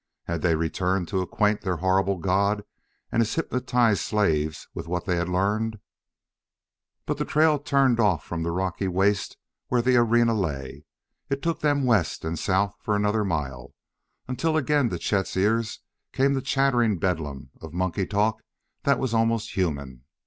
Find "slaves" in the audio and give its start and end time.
4.01-4.67